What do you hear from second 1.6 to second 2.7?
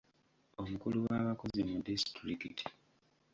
mu distulikiti.